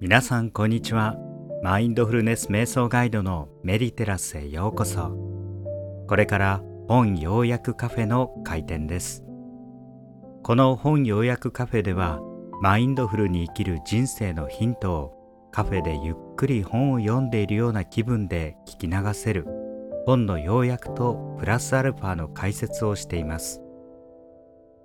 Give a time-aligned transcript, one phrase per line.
[0.00, 1.16] 皆さんこんにちは。
[1.62, 5.10] マインドフルネス瞑想ガイドのメディテラスへようこそ。
[6.08, 9.24] これから本要約カフェの開店です。
[10.42, 12.20] この本要約カフェでは
[12.62, 19.46] マインドフルに生きる人生のヒントをカフェでゆっくり本を読んでいるような気分で聞き流せる
[20.06, 23.60] 本の要約とプラスアルファの解説をしています。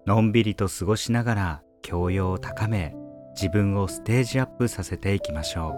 [0.06, 2.96] のんびりと過ごしながら教養を高め
[3.36, 5.76] 自分をステージアップさせていきましょ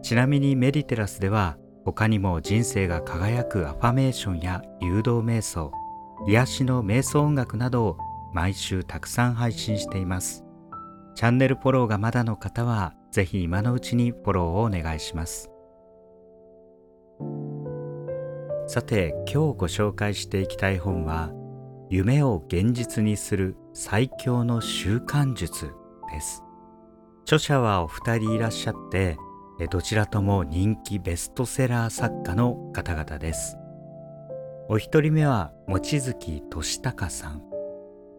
[0.00, 0.02] う。
[0.02, 5.72] ちなみにメディテラスでは他にも人生が輝くアファメーションや誘導瞑想
[6.26, 7.98] 癒しの瞑想音楽などを
[8.32, 10.44] 毎週たくさん配信しています。
[11.14, 15.50] チャンネルフォローがまだの方はぜひ今のうちにフォローをお願いします。
[18.68, 21.30] さて今日ご紹介していきたい本は
[21.88, 25.72] 夢を現実にする最強の習慣術
[26.12, 26.42] です。
[27.24, 29.16] 著者はお二人いらっしゃって
[29.70, 33.56] どちらとも人気ベストセラー作家の方々です。
[34.68, 37.42] お一人目は望月俊孝さん。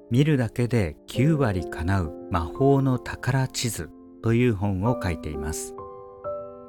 [0.10, 3.90] 見るだけで9割叶う魔法の宝地図
[4.24, 5.76] という本を書いています。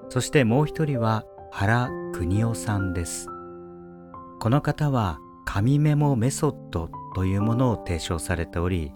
[0.08, 3.28] そしてもう一人は原邦夫さんです。
[4.40, 5.18] この方は
[5.50, 8.92] 紙メモメソッドというものを提唱されており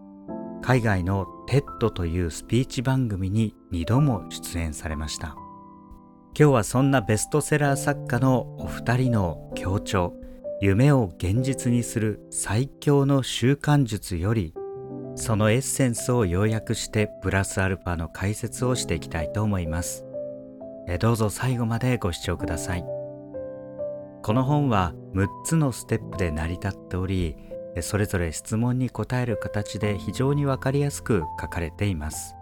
[0.61, 5.34] 海外の TED というスピーチ番組に2度も出演されました。
[6.39, 10.12] 今日はそんなベストセラー作家のお二人の強調
[10.61, 14.53] 夢を現実にする最強の習慣術より
[15.14, 20.05] そのエッセンスを要約してプラスアルファの解説をしていきたいと思います。
[20.87, 23.02] えどうぞ最後までご視聴ください。
[24.23, 27.37] この本は6つのステップで成り立っており
[27.81, 32.34] それぞれ質問に答える形で非常にわかりやすく書かれています。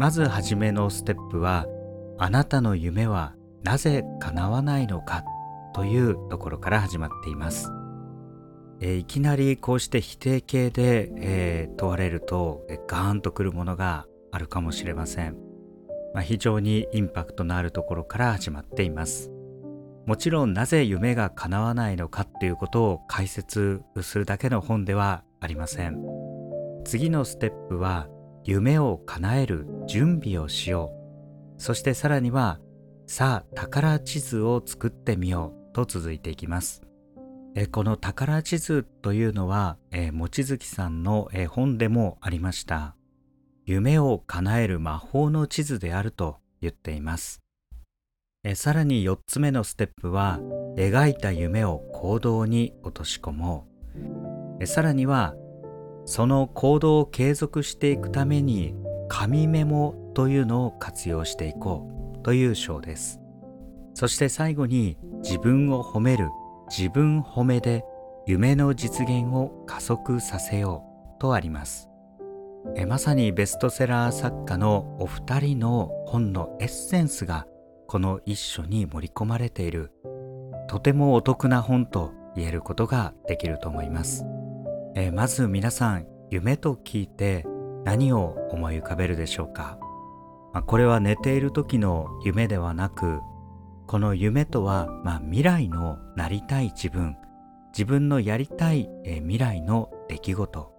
[0.00, 1.66] まずはじめのステップは
[2.16, 5.24] あなたの夢はなぜ叶わないのか
[5.74, 7.70] というところから始まっています、
[8.80, 15.36] え、いきなりこうして否定形で、えー、問われると、え、ガーンとくるものがあるかもしれません、
[16.14, 19.29] まあ、非常にインパクトのあるところから始まっています。
[20.10, 26.02] もちろんなぜ夢が叶わないのかっていうことを解説するだけの本ではありません。
[26.84, 28.08] 次のステップは
[28.42, 30.90] 夢を叶える準備をしよ
[31.56, 31.62] う。
[31.62, 32.58] そしてさらには
[33.06, 36.82] さあ宝地図を作ってみようと続いていきます。
[37.54, 42.96] えこの宝地図というのは、え望月さんの、え本でもありました。
[43.64, 47.40] 夢を叶える魔法の地図であると言っています。
[48.42, 50.40] えさらに4つ目のステップは
[50.76, 54.62] 描いた夢を行動に落とし込もう。
[54.62, 55.34] えさらには
[56.06, 58.74] その行動を継続していくために
[59.08, 61.86] 紙メモというのを活用していこ
[62.18, 63.20] うという章です。
[63.92, 66.30] そして最後に自分を褒める
[66.74, 67.84] 自分褒めで
[68.26, 70.84] 夢の実現を加速させよ
[71.18, 71.90] うとあります。
[72.74, 77.46] えまさにベストセラー作家のお二人の本のエッセンスが
[77.90, 79.90] この一書に盛り込まれている。
[80.68, 84.24] とてもお得な本と言えることができると思います、
[84.94, 87.44] えー、まず皆さん夢と聞いて
[87.84, 89.76] 何を思い浮かべるでしょうか、
[90.52, 93.18] まあ、これは寝ている時の夢ではなく
[93.88, 97.16] この夢とは、まあ、未来のなりたい自分
[97.72, 100.72] 自分のやりたい、えー、未来の出来事。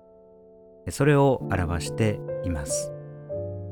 [0.90, 2.94] それを表しています。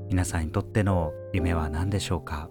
[0.09, 2.50] 皆さんにとっての夢は何でしょうか？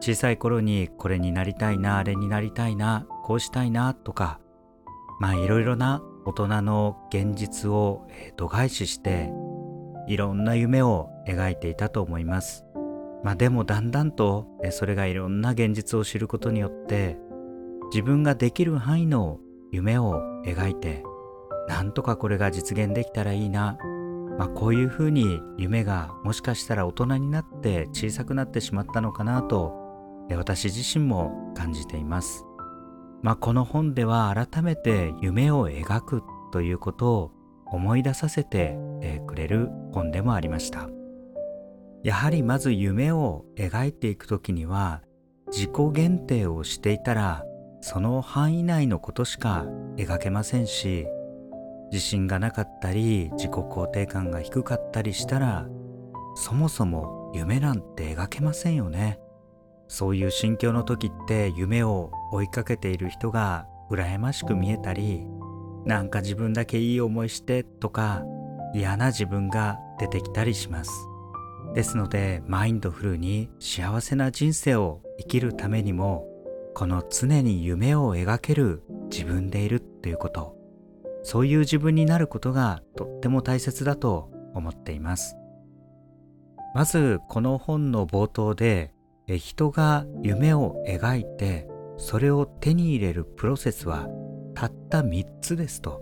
[0.00, 4.40] 小さい頃にこれになりたいなあれになりたいなこうしたいなとか
[5.20, 9.30] まあいろいろな大人の現実を度外視して
[10.06, 12.64] いろんな夢を描いていたと思います。
[13.24, 17.18] まあでもだんだんとそれがいろんな現実を知ることによって
[17.90, 19.38] 自分ができる範囲の
[19.72, 21.02] 夢を描いて
[21.66, 23.76] なんとかこれが実現できたらいいな。
[24.38, 29.87] まあ、こういうふうに夢がもしかしたら大人になって小さくなってしまったのかなと
[30.36, 32.44] 私自身も感じています。
[33.22, 36.22] まあ、この本では改めて夢を描く
[36.52, 37.32] ということを
[37.66, 38.78] 思い出させて
[39.26, 40.88] くれる本でもありました。
[42.04, 45.02] やはりまず夢を描いていくときには
[45.48, 47.44] 自己限定をしていたら
[47.80, 49.66] その範囲内のことしか
[49.96, 51.06] 描けませんし
[51.90, 55.66] 自信がなかったり自己肯定感が低かったりしたら
[56.36, 59.18] そもそも夢なんて描けませんよね。
[59.88, 65.26] そういう心境の時って夢を追いかけている人が羨ましく見えたり
[65.84, 68.22] なんか自分だけいい思いしてとか
[68.74, 70.92] 嫌な自分が出てきたりします。
[71.74, 76.26] ですのでマインドフルに幸せな人生を生きるためにも
[76.74, 80.56] この常に夢を描ける自分でいるっていうこと。
[81.22, 85.36] そういう自分になることがとっても大切だと思っています。
[86.74, 88.92] まずこの本の冒頭で
[89.36, 94.08] 人が夢を描いてそれを手に入れるプロセスは
[94.54, 96.00] たった3つですと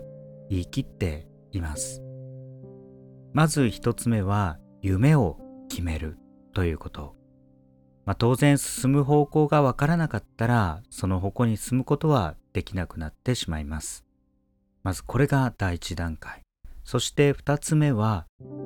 [0.49, 2.01] 言い切っています。
[3.33, 5.37] まず1つ目は夢を
[5.69, 6.17] 決める
[6.53, 7.15] ということ、
[8.05, 14.05] まあ、当然進む方向がわからなかったらその方向に進むことはできなくなってしまいます。
[14.83, 16.43] まずこれが第一段階。
[16.83, 18.25] そして2つ目は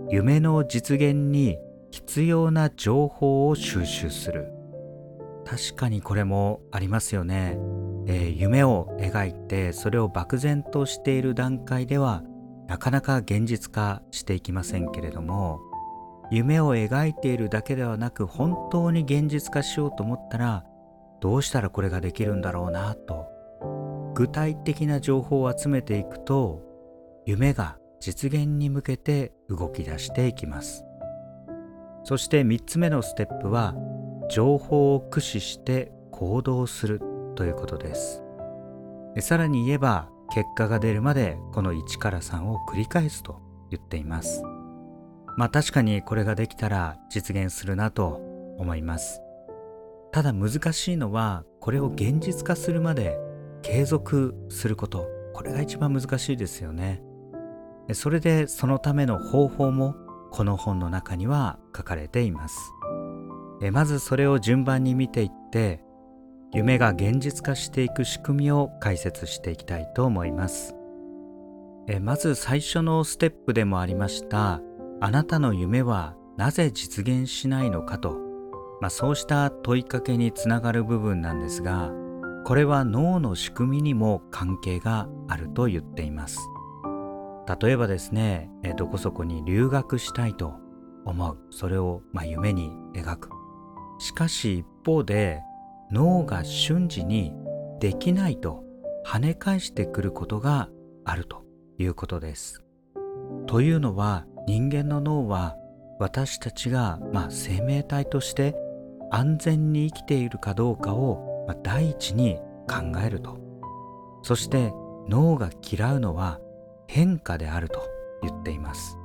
[0.09, 1.57] 夢の実現に
[1.91, 4.51] 必要な情報を収集する。
[5.45, 7.57] 確かにこれもありますよね、
[8.07, 12.23] えー、夢を描いてそれを漠然としている段階では
[12.67, 15.59] なかなか現実化していきませんけれども
[16.31, 20.63] 夢を描いているだけではなく本当に現実化しようと思ったら
[21.19, 23.27] どうしたらこれができるんだろうなと
[24.15, 26.61] 具体的な情報を集めていくと
[27.25, 30.85] 夢が実現に向けて動き出していきます。
[32.03, 33.75] そして3つ目のステップは
[34.29, 37.01] 情報を駆使して行動する
[37.35, 38.23] ということです。
[39.19, 44.43] さらに言えば結果が出るまでこの1から3を繰り返すと言っています。
[45.37, 48.21] まあ確かにこれができたら実現するなと
[48.57, 49.21] 思います。
[50.11, 53.17] ただ難しいのはこれを現実化するまで
[53.61, 55.07] 継続すること。
[55.33, 57.01] これが一番難しいですよね。
[57.93, 59.95] それでそのための方法も
[60.31, 62.57] この本の中には書かれています。
[63.61, 65.83] えまずそれを順番に見ていって
[66.53, 70.75] 夢が現実化していく仕組みを解説していきたいと思います。
[71.87, 74.61] えまず最初のステップでもありました
[74.99, 78.17] あなたの夢はなぜ実現しないのかと、
[78.81, 81.91] まあ、そうした問いかけにつながる部分なんですが
[82.45, 86.39] これは脳の仕組みにも関係があると言っています。
[87.61, 90.55] 例えばですねどこそこに留学したいと
[91.05, 91.37] 思う。
[91.49, 93.29] それをま夢に描く。
[93.99, 95.41] しかし一方で
[95.91, 97.33] 脳が瞬時に
[97.79, 98.63] できないと
[99.05, 100.69] 跳ね返してくることが
[101.05, 101.43] あると
[101.77, 102.63] いうことです。
[103.47, 105.55] というのは人間の脳は
[105.99, 108.55] 私たちが、ま、生命体として
[109.11, 113.37] 安全に生きているかどうかを、ま、第一に考えると。
[114.23, 114.73] そして
[115.09, 116.39] 脳が嫌うのは
[116.91, 117.81] 変化であると
[118.21, 118.97] 言っています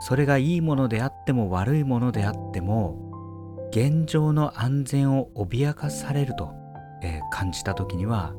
[0.00, 6.52] それがいいものであっても悪いものであっても現状の安全を脅かされると、
[7.02, 8.34] えー、感じた時には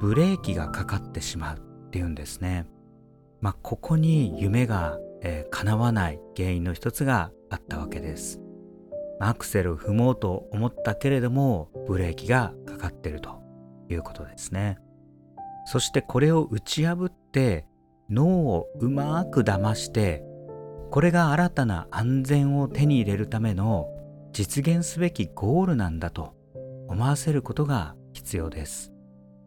[0.00, 2.66] ブレーキがかかってしまうっていうんですね。
[3.40, 8.40] まあ、ここに夢が、えー、叶わない原因の一つがあったわけです。
[9.20, 13.40] アクセルを踏もうと思ったけれどもブレーキがかかってると
[13.88, 14.78] いうことですね。
[15.66, 17.66] そしてこれを打ち破って
[18.12, 20.22] 脳をうまく騙して
[20.90, 23.88] これが新たな安全を手に入れるための
[24.32, 26.34] 実現すべきゴールなんだと
[26.88, 28.92] 思わせることが必要です。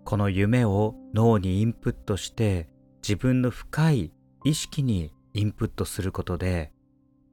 [0.04, 2.68] この夢を脳にインプットして
[3.04, 4.12] 自分の深い
[4.44, 6.72] 意識にインプットすることで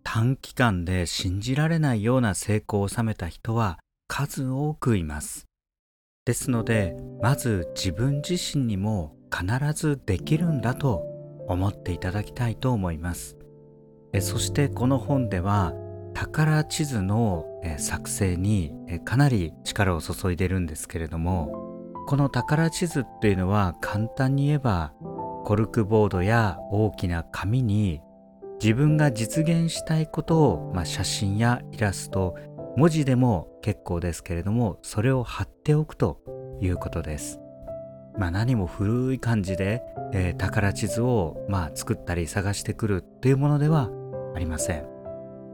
[0.02, 5.46] 短期間で信じられないような成功を収めた人は数多くいます。
[6.26, 11.11] ですのでまず自分自身にも必ずできるんだと
[11.48, 13.36] 思っていただきたいと思います。
[14.20, 15.72] そしてこの本では
[16.14, 17.46] 宝地図の
[17.78, 18.72] 作成に
[19.04, 21.50] かなり力を注いでるんですけれども
[22.06, 24.92] この宝地図っていうのは簡単に言えば
[25.44, 28.00] コルクボードや大きな紙に
[28.60, 32.36] 自分が実現したいことを、まあ、写真やイラスト
[32.76, 36.20] 文字でも結構ですけれどもそれを貼っておくと
[36.60, 37.41] いうことです。
[38.18, 43.90] まあ、何も古い感じで、えー、宝地図を、まあ、作ったり探してくるというものでは
[44.34, 44.86] ありません。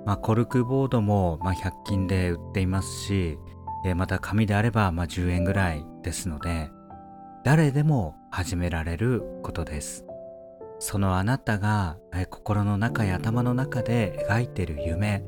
[0.05, 3.39] まあ、コルクボードもま100均で売っていますし、
[3.85, 6.71] えまた紙であればま10円ぐらいですので
[7.45, 10.05] 誰でも始められることです
[10.81, 11.99] そのあなたが
[12.31, 15.25] 心の中や頭の中で描いている夢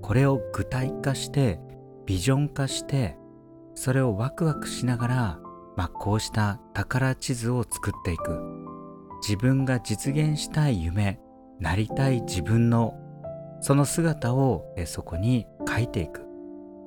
[0.00, 1.60] これを具体化して
[2.06, 3.16] ビジョン化して
[3.74, 5.38] それをワクワクしながら、
[5.76, 8.40] まあ、こうした宝地図を作っていく
[9.22, 11.20] 自分が実現したい夢
[11.60, 12.94] なりたい自分の
[13.60, 16.22] その姿をそこに書いていく。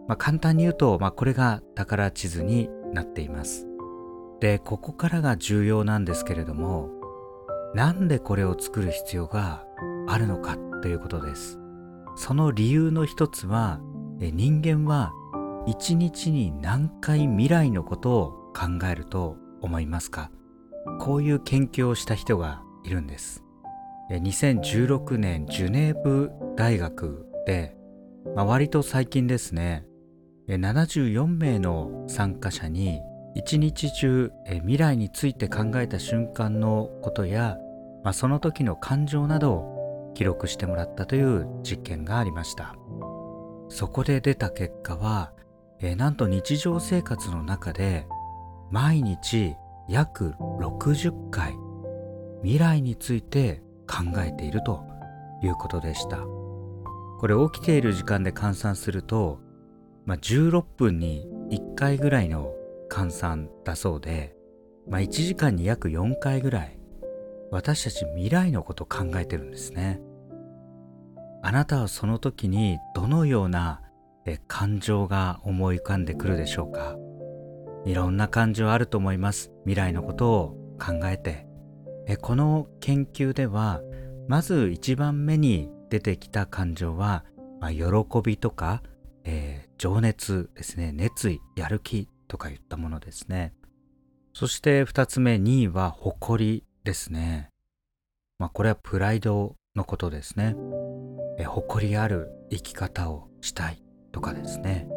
[0.07, 3.65] まあ、簡単に言うと、まあ、これが宝地図になっています。
[4.41, 6.89] で、ここからが重要なんですけれども、
[7.75, 9.65] なんでこれを作る必要が
[10.07, 11.59] あるのかということです
[12.15, 13.81] その理由の一つは
[14.19, 15.11] 人間は
[15.67, 20.31] 一日に何回未来のことを考えると思いますか？
[20.99, 23.43] こういう研究をした人がいるんです。
[24.11, 27.75] 2016年ジュネーブ大学で、
[28.35, 29.85] まあ、割と最近ですね。
[30.47, 33.01] 74名の参加者に
[33.33, 37.57] 一日中未来について考えた瞬間のことや、
[38.03, 42.75] まあ、その時の感情などを記録してもらったという実験がありました。
[43.69, 45.33] そこで出た結果は、
[45.79, 48.05] えなんと日常生活の中で
[48.71, 49.55] 毎日
[49.87, 51.55] 約60回
[52.41, 54.83] 未来について考えていると
[55.43, 56.19] いうことでした。
[57.19, 59.39] これ起きている時間で換算すると、
[60.05, 62.53] まあ、16分に1回ぐらいの
[62.89, 64.35] 換算だそうで、
[64.87, 66.77] まあ、1時間に約4回ぐらい
[67.51, 70.01] 私たち未来のこと考えてるんですね。
[71.41, 73.81] あなたはその時にどのような
[74.47, 76.97] 感情が思い浮かんでくるでしょうか？
[77.85, 79.51] いろんな感情あると思います。
[79.63, 81.45] 未来のことを考えて。
[82.21, 83.81] この研究では
[84.27, 87.25] まず一番目に出てきた感情は、
[87.59, 87.81] まあ、喜
[88.23, 88.81] びとか、
[89.23, 90.91] えー、情熱ですね。
[90.91, 93.53] 熱意やる気とかいったものですね。
[94.33, 97.49] そして二つ目2位は誇りですね。
[98.39, 100.55] まあこれはプライドのことですね。
[101.37, 104.87] え誇りある生き方をしたいとかですね。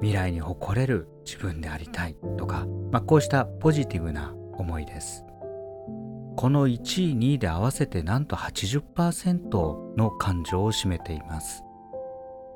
[0.00, 2.16] 未来に誇れる自分でありたい。
[2.36, 5.24] とか、まあ、こうしたポジティブな思いです。
[6.36, 11.62] この1位2位で合わせてなんと80%の感情を占めています。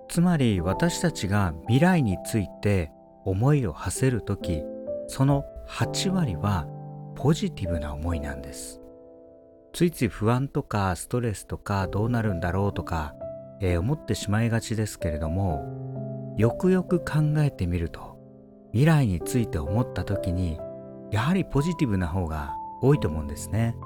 [0.09, 2.91] つまり私たちが未来について
[3.25, 4.65] 思いを馳せる時
[5.07, 6.67] その8割は
[7.15, 8.81] ポジティブな思いなんです。
[9.73, 13.15] ついつい不安とかストレスとかどうなるんだろうとか、
[13.61, 16.00] えー、思ってしまいがちですけれども
[16.37, 18.19] よくよく考えてみると
[18.73, 20.59] 未来について思った時に
[21.11, 23.77] やはりポジティブな方が多いと思うんですね。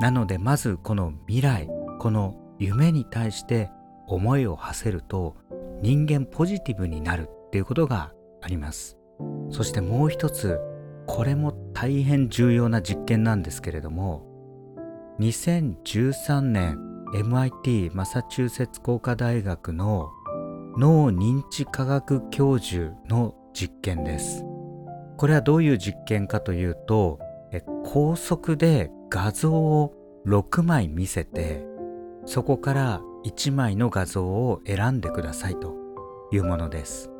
[0.00, 1.68] なのでまずこの未来
[2.00, 3.70] この夢に対して
[4.06, 5.36] 思いを馳せると
[5.80, 8.96] 人間ポジティブになるっていうことがあります。
[9.50, 10.60] そしてもう一つ
[11.06, 14.26] これも大変重要な実験なんですけれども
[15.20, 16.78] 2013年
[17.14, 20.10] MIT マサチューセッツ工科大学の
[20.76, 24.44] 脳認知科学教授の実験です。
[25.16, 27.20] これはどういう実験かというと
[27.84, 29.94] 高速で画像を
[30.26, 31.64] 6枚見せて
[32.26, 35.76] そこから1枚の画像を選んでくださいと
[36.32, 37.10] いうものです。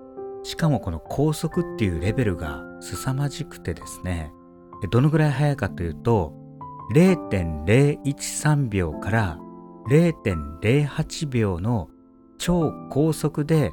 [0.42, 4.32] しかもこの高速っていうレベルが凄まじくてですね
[4.90, 6.34] どのぐらい速いかというと
[6.94, 9.38] 0.013秒から
[9.88, 11.88] 0.08秒の
[12.38, 13.73] 超高速で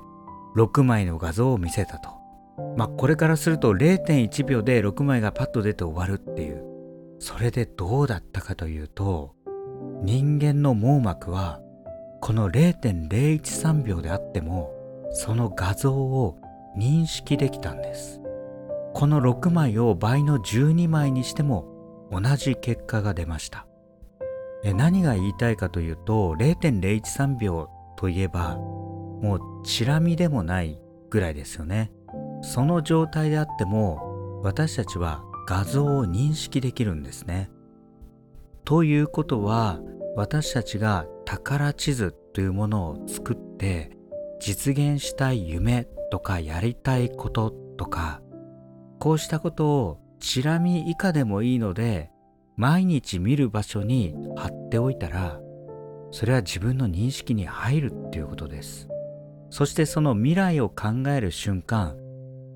[0.56, 2.10] 6枚の画像を見せたと。
[2.78, 6.64] まあこれからすると0.1秒で6枚がパッと出て終わるっていう。
[7.20, 9.36] それでどうだったかというと
[10.02, 11.62] 人間の網膜は
[12.20, 14.74] この0.013秒であっても
[15.12, 16.40] その画像を
[16.78, 18.22] 認識できたんです。
[18.94, 21.66] この6枚を倍の12枚にしても
[22.12, 23.68] 同じ結果が出ました。
[24.64, 27.70] 何が言いたいかというと0.013秒
[28.02, 30.82] といえばもうチラ見でもない
[31.12, 31.92] ぐらいですよね。
[32.42, 37.52] その状態であっても私たちは画像を認識できるんですね。
[38.66, 39.80] ということは
[40.16, 43.92] 私たちが宝地図というものを作って
[44.40, 48.22] 実現したい夢とかやりたいこととか
[49.00, 52.10] こうしたことをチラ見以下でもいいので
[52.58, 55.40] 毎日見る場所に貼っておいたら
[56.12, 58.88] それは自分の認識に入るっていうことです。
[59.50, 61.98] そしてその未来を考える瞬間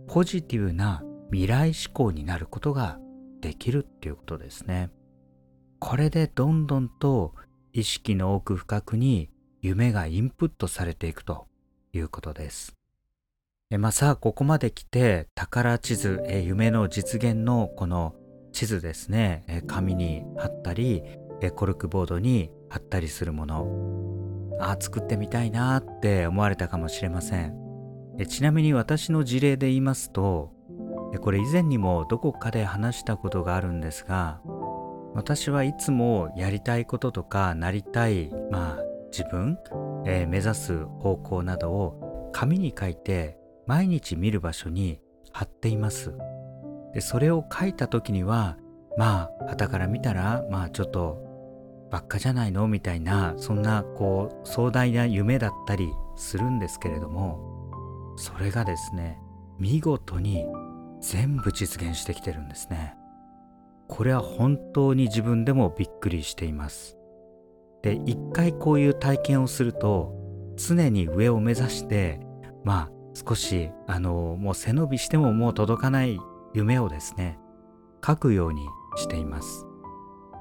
[0.08, 3.00] ポジティブな未来思考になることが
[3.42, 4.90] できるっていうことですね。
[5.80, 7.34] これでどんどんと
[7.74, 9.30] 意識の奥深くに
[9.62, 11.48] 夢がインプットされていくと
[11.94, 12.76] いうことです。
[13.72, 18.16] えまあ、さあここまで来て宝地図え夢の実現のこの
[18.54, 19.44] 地図ですね。
[19.48, 21.04] え紙に貼ったり
[21.42, 23.68] えコルクボードに貼ったりするもの。
[24.60, 27.56] あ作ってみたいなって思われたかもしれません。
[28.20, 30.52] えちなみに私の事例で言いますと
[31.14, 34.42] えこれ以前にもどこかで話したことがあるんですが
[35.14, 39.58] 私はいつもやりたいこととかなりたいまあ自分、
[40.06, 45.00] え目指す方向などを紙に書いて毎日見る場所に
[45.32, 46.14] 貼っています。
[46.94, 48.58] でそれを書いた時には
[48.98, 51.25] まあ旗から見たらまあちょっと
[51.92, 52.68] ばっかじゃないの？
[52.68, 59.20] みたいなそんなこう壮大な夢だったりするんですけれどもそれがですね
[59.60, 60.46] 見事に
[61.02, 62.96] 全部実現してきてるんですね。
[63.88, 66.98] これは本当に自分でもびっくりしています。
[67.84, 70.14] で一回こういう体験をすると
[70.56, 72.20] 常に上を目指して
[72.64, 76.20] まあ少しあのもう背伸びしてももう届かない
[76.54, 77.38] 夢をですね
[78.06, 78.66] 書くように
[78.98, 79.65] しています。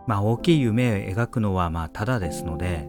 [0.06, 2.88] まあ大きい夢を描くのはまあただですので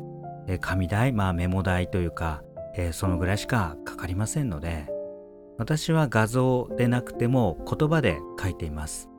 [0.62, 2.44] 紙代まあメモ代というか、
[2.76, 4.88] え、そのぐらいしかかかりませんので
[5.58, 9.10] 私は画像でなくても言葉で書いています。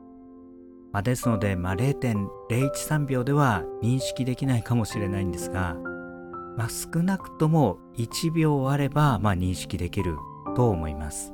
[0.93, 5.75] まあ、ですので、まあ、0.013秒では認識できないかもしれないんですが、
[6.55, 10.15] まあ、少なくとも1秒あれば、まあ、認識できる
[10.55, 11.33] と思います、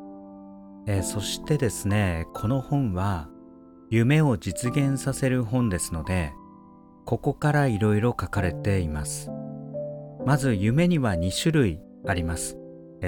[0.88, 3.30] え、そしてですねこの本は
[3.90, 6.34] 夢を実現させる本ですので
[7.06, 9.30] ここからいろいろ書かれています。
[10.26, 12.58] まず夢には2種類あります、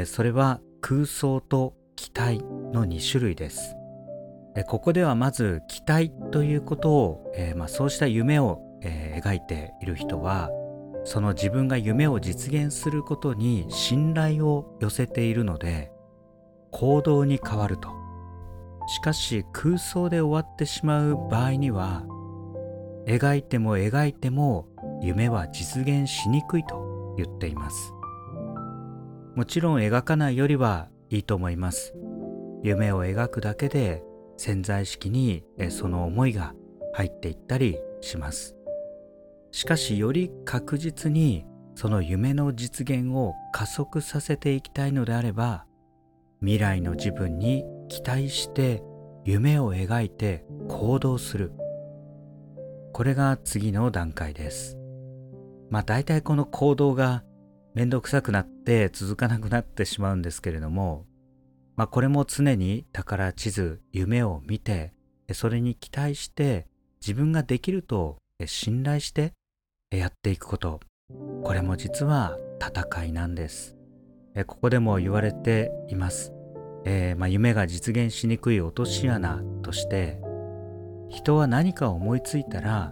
[0.05, 3.75] それは空想と期待の2種類です。
[4.67, 10.49] ここではまず期待ということを、えー、まあ、そうした夢を、えー、描いている人は
[11.03, 15.91] その自分が夢を実現することに信頼を寄せているので
[16.71, 17.89] 行動に変わると。
[18.87, 22.03] しかし空想で終わってしまう場合には
[23.07, 24.67] 描いても描いても
[25.01, 27.93] 夢は実現しにくいと言っています。
[29.35, 31.93] もちろん描かないよりはいいと思います。
[32.63, 34.03] 夢を描くだけで
[34.37, 36.53] 潜在意識にその思いが
[36.93, 38.55] 入っていったりします。
[39.51, 41.45] しかしより確実に
[41.75, 45.65] その夢の実現を加速させていきたいのであれば
[46.39, 48.81] 未来の自分に期待して
[49.25, 51.51] 夢を描いて行動する。
[52.95, 54.77] これが次の段階です。
[55.69, 57.25] まあ大体この行動が
[57.73, 61.05] めんどくさくなって続かなくなってしまうんですけれども
[61.75, 64.93] まあ、これも常に宝地図夢を見て
[65.33, 66.67] それに期待して
[67.01, 68.15] 自分ができると
[68.45, 69.33] 信頼して
[69.91, 70.79] やっていくこと。
[71.43, 73.75] これも実は戦いなんです。
[74.47, 76.31] ここでも言われています、
[76.85, 80.21] えー、まあ、夢が実現しにくい落とし穴として
[81.15, 82.91] 人は何か思いついたら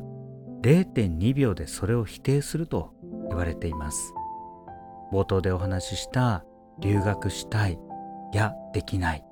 [0.62, 2.93] 0.2秒でそれを否定すると
[3.27, 4.13] 言われています
[5.12, 6.43] 冒頭でお話しした
[6.79, 7.77] 留学したい
[8.33, 9.23] やできない。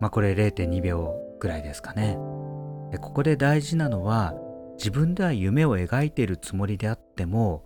[0.00, 2.18] まあこれ0.2秒ぐらいですかね。
[2.90, 4.34] でここで大事なのは
[4.76, 7.64] 自分では夢を描いているつもりであっても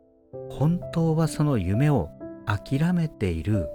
[0.51, 2.11] 本当はその夢を
[2.47, 3.69] 諦めている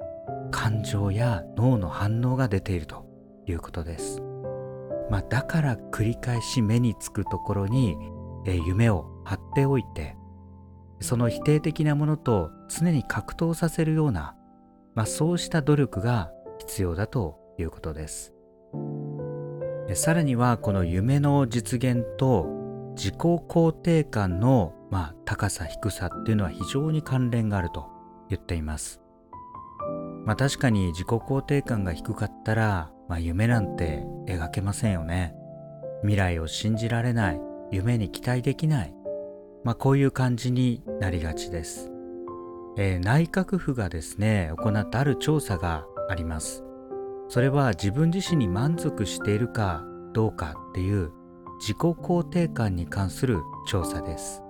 [0.51, 3.05] 感情や脳の反応が出ていると
[3.45, 4.26] いうことです。
[5.09, 7.97] まあ、だから繰り返し目につくところに、
[8.45, 10.15] え夢を貼っておいて
[10.99, 14.35] その否定的なものと常に格闘させるような、
[14.95, 18.33] まあ、そうした努力が必要だということです。
[19.93, 22.47] さらにはこの夢の実現と
[22.95, 27.87] 自己肯定感の、まあ、高さ低さっていうのは非常に関連があると
[28.29, 29.01] 言っています。
[30.25, 35.35] まあ確かに自己肯定感が低かったら、まあ、夢なんて描けませんよね。
[36.01, 37.41] 未来を信じられない。
[37.71, 38.97] 夢に期待できない。
[39.63, 41.91] まあこういう感じになりがちです、
[42.77, 46.63] えー、内閣府がですね行ったある調査があります。
[47.27, 51.11] それは自分自身に満足しているかどうかっていう
[51.59, 54.41] 自己肯定感に関する調査です。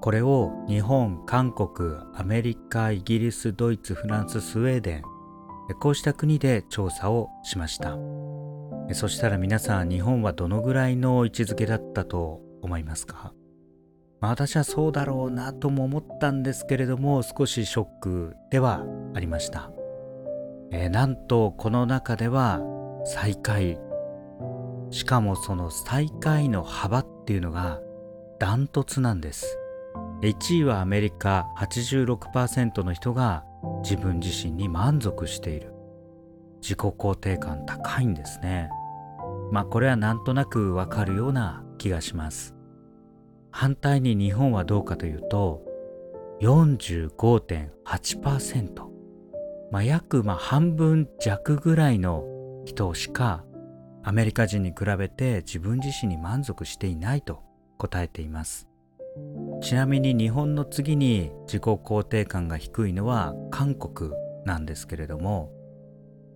[0.00, 5.02] これを日本韓国アメリカイギリスドイツフランススウェーデン
[5.80, 7.96] こうした国で調査をしました。
[8.92, 13.32] そしたら皆さん日本はどのぐらいの位置づけだったと思いますか、
[14.20, 19.70] まあ、私はそうだろうなとも思ったんですけれども少しショックではありました。
[20.72, 22.60] えー、なんとこの中では
[23.04, 23.78] 最下位。
[24.90, 27.80] しかもその最下位の幅っていうのが
[28.38, 29.58] ダントツなんです。
[30.22, 33.44] 1位はアメリカ86%の人が
[33.82, 35.72] 自分自身に満足している。
[36.60, 38.70] 自己肯定感高いんですね。
[39.50, 42.54] まあこれはなんとなくわかるような気がします。
[43.50, 45.62] 反対に日本はどうかというと
[46.40, 48.90] 45.8%
[49.70, 52.24] まあ、約まあ半分弱ぐらいの
[52.64, 53.44] 人しか
[54.02, 57.42] アメリカ人に比べて自分自身に満足していないと
[57.78, 58.71] 答えています。
[59.62, 64.10] ちなみに日本の次に自己肯定感が低いのは韓国
[64.44, 65.52] なんですけれども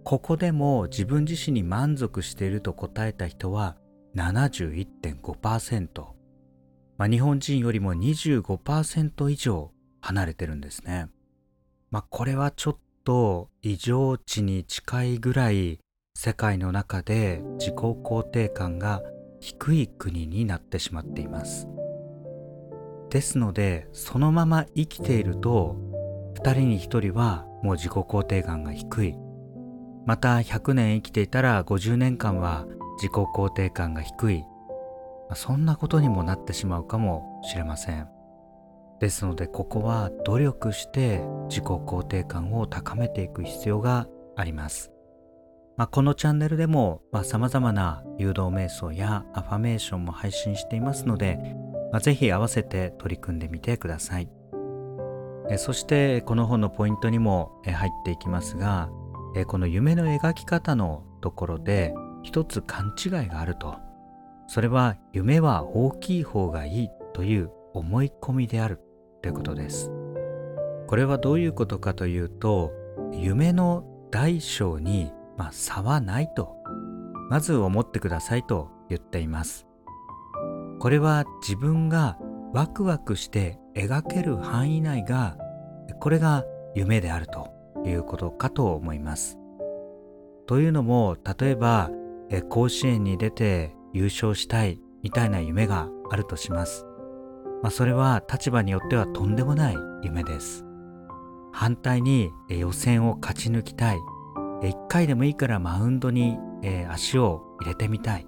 [0.04, 3.76] ここでも自分自身に満足していると答えた人は
[4.14, 6.16] 71.5%
[6.98, 11.08] まあ、日本人よりも25%以上離れてるんですね。
[11.90, 15.78] まあ、これはちょっと異常値に近いぐらい
[16.14, 19.02] 世界の中で自己肯定感が
[19.40, 21.68] 低い国になってしまっています。
[23.16, 25.74] ですのでそのまま生きていると
[26.34, 29.16] 2人に1人はもう自己肯定感が低い。
[30.04, 32.66] また100年生きていたら50年間は
[32.98, 34.44] 自己肯定感が低い。
[35.34, 38.06] そんなことにもなってしまうかもしれません。
[39.00, 44.92] ですのでここは努力して自己肯定感を高めていく必要があります、
[45.78, 51.56] まあ、このチャンネルでもさまざ、まな誘導瞑想やアファメーションも配信していますので、
[51.96, 54.28] まあ、ぜひ合わせて取り組んでみてください。
[55.56, 58.90] そしてこの本のポイントにも入っていきますが
[59.46, 63.78] この夢の描き方のところで一つ勘違いがあると。
[64.46, 68.78] それは夢は大きい方がいいという思い込みである
[69.22, 69.90] ということです。
[70.88, 72.74] これはどういうことかというと
[73.14, 76.56] 夢の大小に、ま、差はないと
[77.30, 79.66] まず思ってくださいと言っています。
[80.78, 82.18] これは自分が
[82.52, 85.36] ワクワクして描ける範囲内が
[86.00, 87.50] これが夢であると
[87.84, 89.38] いうことかと思います。
[90.46, 91.90] というのも例えば
[92.48, 96.86] 甲子園に出て優勝したいみたいな夢があるとします。
[97.62, 100.64] まあ、それは立場によってはとんでもない夢です。
[101.52, 103.98] 反対に予選を勝ち抜きたい。
[104.62, 106.38] 一回でもいいからマウンドに
[106.90, 108.26] 足を入れてみたい。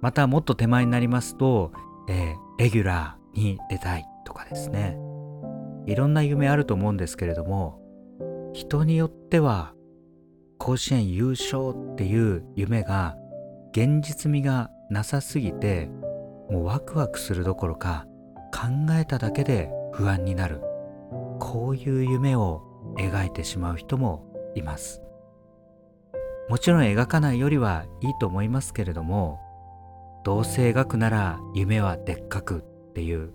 [0.00, 1.72] またもっと手前になりますと、
[2.08, 4.96] えー、レギュラーに出たいとかですね。
[5.86, 7.80] いろんな夢あると思うんですけれども、
[8.52, 9.74] 人によっては
[10.58, 13.16] 甲子園優勝っていう夢が
[13.72, 15.88] 現実味がなさすぎて
[16.50, 18.06] もうワクワクするどころか
[18.52, 20.60] 考えただけで不安になる
[21.38, 22.62] こういう夢を
[22.96, 25.02] 描いてしまう人もいます
[26.48, 29.38] もちろん描かないよりはいいと思いますけれども
[30.24, 33.32] どうせ描くなら夢はでっかくっていう、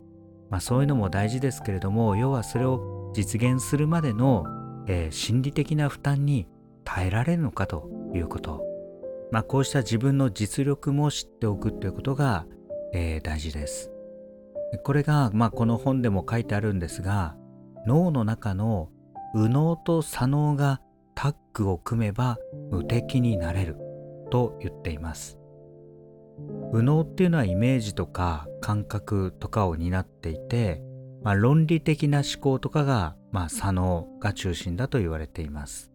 [0.50, 4.46] まあ、そういうのも大事ですけれども要はそれを実現するまでの、
[4.88, 6.48] えー、心理的な負担に
[6.84, 8.63] 耐えられるのかということ、
[9.32, 12.46] まあ、こうした自分の実力も知っておくということが、
[12.93, 13.91] えー、大事です。
[14.84, 17.36] これが、まあ、この本でも書いてあるんですが
[17.86, 18.89] 脳の中の
[19.36, 20.82] 右脳と左脳が
[21.15, 22.38] タッグを組めば
[22.72, 23.78] 無敵になれる
[24.32, 25.42] と言っています。
[26.74, 30.82] 右脳っていうのはイメージとか感覚とかを担っていて、
[31.22, 35.91] まあ、論理的な思考とかが、まあ、左脳が中心だと言われています。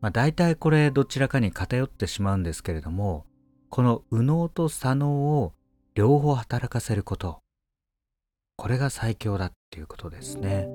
[0.00, 3.24] まあ、大体これどちらかに偏ってしまうんですけれども
[3.70, 5.52] この右脳と左脳を
[5.94, 7.38] 両方働かせること
[8.56, 10.68] これが最強だっていうことですね。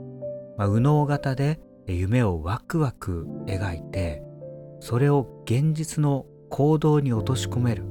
[0.58, 4.24] まあ、右脳型で夢をワクワク描いて
[4.80, 7.86] それを現実の行動に落とし込める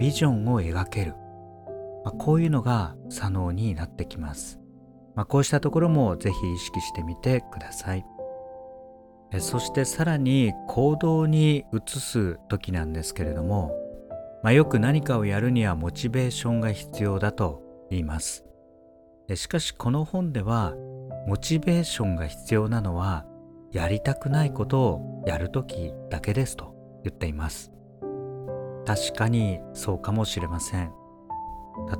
[0.00, 1.14] ビジョンを描ける、
[2.04, 4.58] まあ、こういうのが左脳になってきます、
[5.14, 8.04] まあ、こうしたところもぜひ意識してみてください。
[9.38, 13.72] そしてさらに行動に移す時なんですけれども、
[14.42, 18.44] まあ、よく何かをやるにはモチベーションが必要だと言います。
[19.34, 20.74] しかしこの本では
[21.28, 23.24] モチベーションが必要なのは
[23.70, 27.70] やりたくないことをやるときだけですと言っています。
[28.86, 30.92] 確かにそうかもしれません。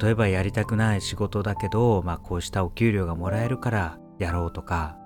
[0.00, 4.96] 例えばやりたくない仕事だけど、まあ、こうしたお給料がもらえるからやろうとか、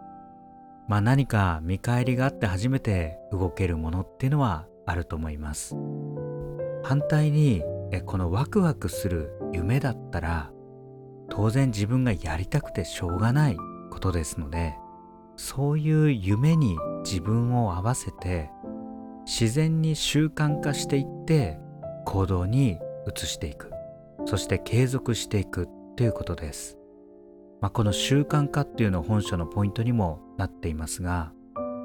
[0.89, 5.77] まあ、何か見返りがあって初めて動けるものっていうのはあると思います。
[6.83, 7.63] 反対に
[8.07, 10.51] このワクワクする夢だったら
[11.31, 13.57] 当然自分がやりたくてしょうがない
[13.91, 14.77] ことですので
[15.37, 18.51] そういう夢に自分を合わせて
[19.25, 21.59] 自然に習慣化していって
[22.05, 23.71] 行動に移していく
[24.27, 26.79] そして継続していくということです、
[27.61, 31.33] まあ、この習慣化っていうの本書のポイントにもなっていますが、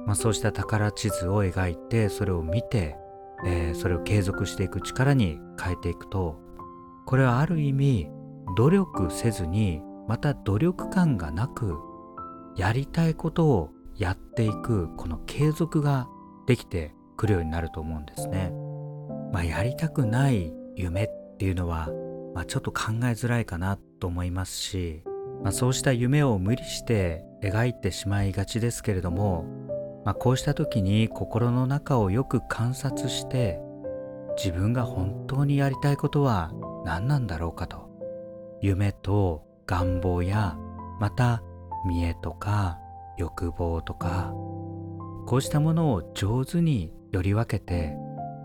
[0.05, 2.95] まあ、そうした宝地図を描いてそれを見て、
[3.45, 6.39] えー、それを継続していく力に変えていくと
[7.05, 8.10] これはある意味
[8.55, 11.77] 努力せずにまた努力感がなく
[12.55, 16.08] やりたいことをやっていくこの継続が
[16.47, 18.51] できてくるようになると思うんですね。
[19.31, 21.89] まあ、やりたくない夢っていうのは、
[22.33, 25.03] まあ、ちょっと考えづらいかなと思いますし、
[25.43, 29.45] まあ、そうした夢を無理して描いてしまいがちですけれども、
[30.05, 33.59] まあ、こうした時に心の中をよく観察して
[34.37, 36.51] 自分が本当にやりたいことは
[36.85, 37.89] 何なんだろうかと。
[38.61, 40.57] 夢と願望や
[40.99, 41.41] また
[41.85, 42.77] 見栄とか
[43.17, 44.33] 欲望とか
[45.25, 47.95] こうしたものを上手により分けて、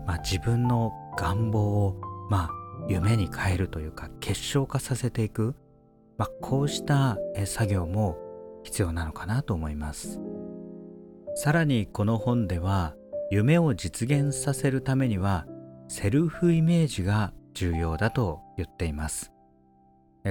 [0.05, 2.49] まあ、自分の願望を、まあ、
[2.87, 5.55] 夢に変えるというか結晶化させていく、
[6.17, 8.17] まあ、こうした作業も
[8.63, 10.19] 必要なのかなと思います。
[11.35, 12.95] さらにこの本では
[13.29, 15.45] 夢を実現させるためには
[15.87, 19.31] セルフイメージが重要だと言っています。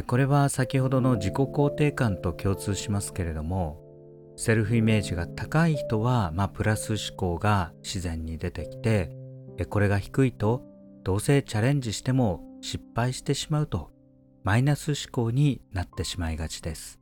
[0.07, 3.81] これは先ほどの自己肯定感と共通しますけれども
[4.37, 9.11] セルフイメージが高い人は、まあ、プラス思考が自然に出てきて
[9.69, 10.63] これが低いと
[11.05, 13.91] どうせチャレンジしても失敗してしまうと
[14.43, 16.99] マイナス思考になってしまいがちです。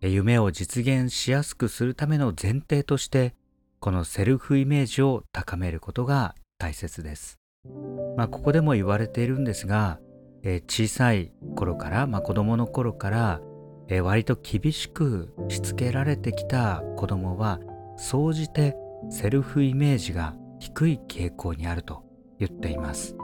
[0.00, 3.34] 夢を実現しやすくするための前提として
[3.80, 7.38] このセルフイメージを高めることが大切です、
[8.16, 9.98] まあ、ここでも言われているんですが
[10.66, 13.40] 小さい頃から、まあ、子供の頃から
[13.88, 17.60] え割と厳しくしつけられてきた子供は
[17.96, 18.76] 総じて
[19.10, 22.02] セルフイメージが低い傾向にあると
[22.38, 23.16] 言っています。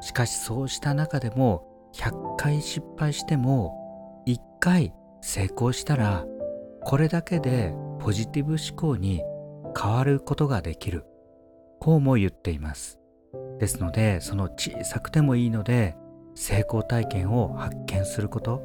[0.00, 6.26] しかしそうした中でも100回失敗しても1回成功したら
[6.82, 9.22] これだけでポジティブ思考に
[9.80, 11.04] 変わることができる。
[11.80, 12.98] こうも言っています。
[13.58, 15.96] ですのでその小さくてもいいので
[16.34, 18.62] 成功体験を発見すること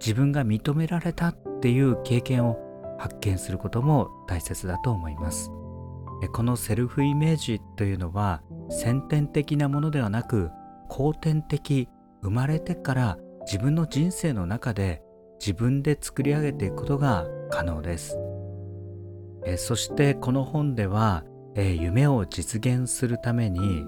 [0.00, 2.58] 自分が認められたっていう経験を
[2.98, 5.50] 発見することも大切だと思います。
[6.26, 10.50] このセルフイメージというのは先天的なものではなく
[10.88, 11.88] 後天的
[12.22, 15.02] 生まれてから自分の人生の中で
[15.38, 18.18] 自分で作り上げていくことが可能です。
[19.44, 23.84] えそしてこの本ではえ夢を実現するために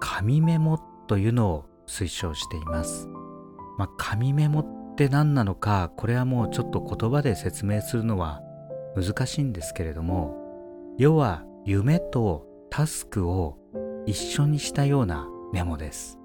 [0.00, 3.08] 紙メモというのを推奨しています、
[3.78, 8.42] まあ、紙メモって何なのかこれはもうちょっと言葉で説明するのは
[8.96, 10.36] 難しいんですけれども
[10.98, 13.58] 要は夢とタスクを
[14.06, 16.18] 一緒にしたようなメモです。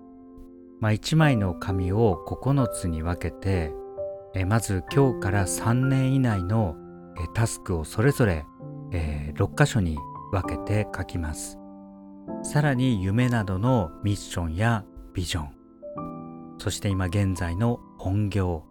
[0.80, 3.72] まあ、1枚の紙を9つに分けて
[4.34, 6.76] えまず今日から3年以内の
[7.18, 8.46] えタスクをそれぞれ、
[8.92, 9.98] えー、6箇所に
[10.32, 11.60] 分けて書きます。
[12.44, 15.50] さらに夢などのミッションやビジョン
[16.58, 18.64] そして今現在の本業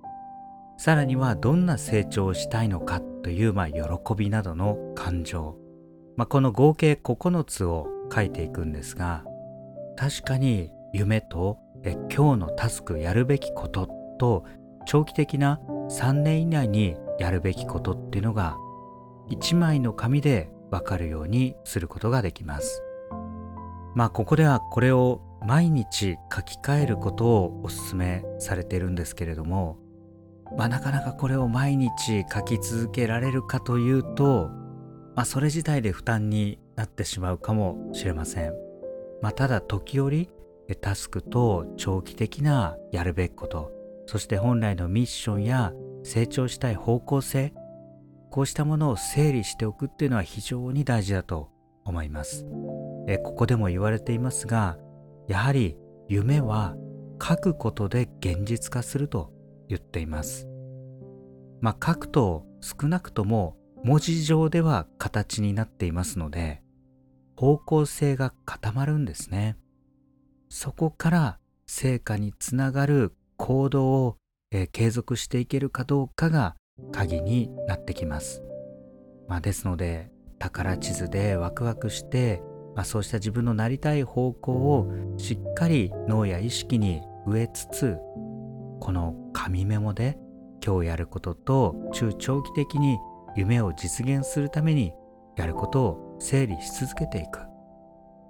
[0.77, 3.81] さらにはどんな成長をしたいのかという、まあ、喜
[4.17, 5.57] びなどの感情、
[6.17, 9.25] まあ、この合計9つを書いていくんですが
[9.97, 14.45] 確かに夢とえ今日のタスクやるべきことと
[14.87, 18.57] 長期的な3年以内にやるべきことっていうのが
[19.31, 22.83] 1枚の紙でわかるようにすることができます。
[23.95, 29.77] まあここではこれを毎日書き換えることをお勧めされてるんですけれども、
[30.57, 34.51] まあ、なかなかこれを毎日書き続けられるかというと、
[35.15, 38.55] まあ、それ自体で負担になってしまうかもしれません。
[39.21, 40.29] まあ、ただ時折
[40.81, 43.73] タスクと長期的なやるべきこと
[44.07, 45.73] そして本来のミッションや
[46.03, 47.53] 成長したい方向性
[48.31, 51.51] こうしたものを整理しておくっていうのは非常に大事だと
[51.85, 52.47] 思います
[53.07, 54.79] えここでも言われていますが
[55.29, 55.77] やはり
[56.09, 56.75] 夢は
[57.23, 59.33] 書くことで現実化すると
[59.69, 60.49] 言っています。
[61.61, 66.63] まあ書くと少なくとも文字上では形になっていますので
[67.37, 69.57] 方向性が固まるんですね。
[70.49, 74.17] そこから成果につながる行動を、
[74.51, 76.55] えー、継続していけるかどうかが
[76.93, 78.43] 鍵になってきます。
[79.29, 82.43] まあ、ですので宝地図でワクワクして
[82.75, 87.97] まあ、そうした自分のなりたい方向をしっかり脳や意識に植えつつ
[88.81, 90.19] この紙メモで
[90.65, 92.99] 今日やることと中長期的に
[93.35, 94.93] 夢を実現するために
[95.37, 97.41] やることを整理し続けていく。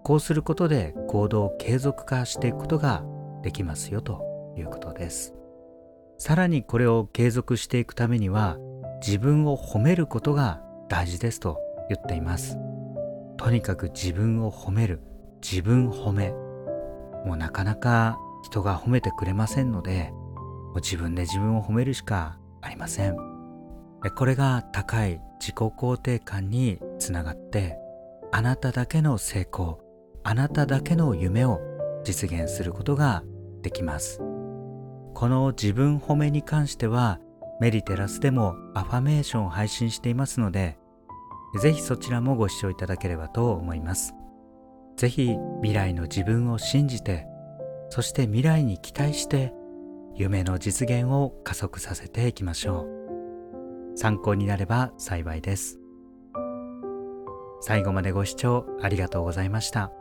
[0.05, 3.05] こうすることで行動を継続化していくことが
[3.43, 5.35] できますよということです。
[6.19, 8.57] さらにこれを継続していくためには
[9.05, 12.59] 自分を褒めることが大事ですと言っています。
[13.37, 15.01] とにかく自分を褒める。
[15.43, 16.31] 自分褒め。
[17.25, 23.32] もうなかなか人が褒めてくれませんのでもう自分で自分を褒めるしかありません。
[24.11, 27.79] これが高い自己肯定感につながって
[28.33, 29.81] あなただけの成功
[30.25, 31.61] あなただけの夢を
[32.05, 33.23] 実現することが
[33.63, 34.19] できます
[35.15, 37.21] この自分褒めに関しては
[37.61, 40.79] メリテラスでもアファメーションを配信していますので
[41.59, 44.15] ぜひそちらもご視聴いただければと思います。
[44.97, 47.27] ぜひ未来の自分を信じて、
[47.91, 49.53] そして未来に期待して、
[50.15, 53.02] 夢の実現を加速させていきましょう
[53.97, 55.79] 参考になれば幸いです
[57.65, 59.93] 最後までご視聴ありがとうございました。